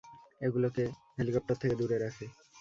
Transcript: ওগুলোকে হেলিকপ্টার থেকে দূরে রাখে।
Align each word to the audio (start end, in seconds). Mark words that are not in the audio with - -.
ওগুলোকে 0.41 0.83
হেলিকপ্টার 1.17 1.55
থেকে 1.61 1.75
দূরে 1.79 1.97
রাখে। 1.99 2.25